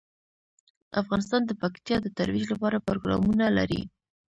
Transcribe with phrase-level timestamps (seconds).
[1.01, 3.81] افغانستان د پکتیا د ترویج لپاره پروګرامونه لري.